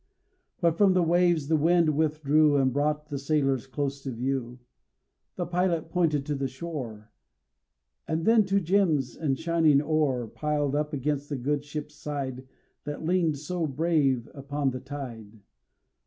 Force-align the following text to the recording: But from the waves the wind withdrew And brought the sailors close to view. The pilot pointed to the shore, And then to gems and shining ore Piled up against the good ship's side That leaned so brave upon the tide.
But 0.61 0.79
from 0.79 0.93
the 0.93 1.03
waves 1.03 1.47
the 1.47 1.55
wind 1.55 1.95
withdrew 1.95 2.57
And 2.57 2.73
brought 2.73 3.09
the 3.09 3.19
sailors 3.19 3.67
close 3.67 4.01
to 4.01 4.11
view. 4.11 4.57
The 5.35 5.45
pilot 5.45 5.91
pointed 5.91 6.25
to 6.25 6.33
the 6.33 6.47
shore, 6.47 7.11
And 8.07 8.25
then 8.25 8.43
to 8.45 8.59
gems 8.59 9.15
and 9.15 9.37
shining 9.37 9.79
ore 9.79 10.25
Piled 10.27 10.73
up 10.75 10.91
against 10.91 11.29
the 11.29 11.37
good 11.37 11.63
ship's 11.63 11.93
side 11.93 12.47
That 12.83 13.05
leaned 13.05 13.37
so 13.37 13.67
brave 13.67 14.27
upon 14.33 14.71
the 14.71 14.79
tide. 14.79 15.41